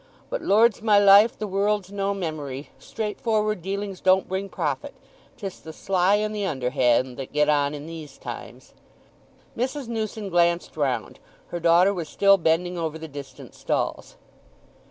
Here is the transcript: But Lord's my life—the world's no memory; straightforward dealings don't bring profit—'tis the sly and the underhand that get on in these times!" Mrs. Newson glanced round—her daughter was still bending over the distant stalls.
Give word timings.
But 0.31 0.41
Lord's 0.41 0.81
my 0.81 0.97
life—the 0.97 1.45
world's 1.45 1.91
no 1.91 2.11
memory; 2.15 2.71
straightforward 2.79 3.61
dealings 3.61 4.01
don't 4.01 4.27
bring 4.27 4.49
profit—'tis 4.49 5.59
the 5.59 5.71
sly 5.71 6.15
and 6.15 6.33
the 6.35 6.43
underhand 6.43 7.17
that 7.17 7.31
get 7.31 7.47
on 7.49 7.75
in 7.75 7.85
these 7.85 8.17
times!" 8.17 8.73
Mrs. 9.55 9.87
Newson 9.87 10.29
glanced 10.29 10.75
round—her 10.75 11.59
daughter 11.59 11.93
was 11.93 12.09
still 12.09 12.39
bending 12.39 12.79
over 12.79 12.97
the 12.97 13.07
distant 13.07 13.53
stalls. 13.53 14.15